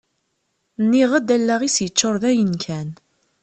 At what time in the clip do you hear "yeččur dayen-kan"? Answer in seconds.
1.83-2.89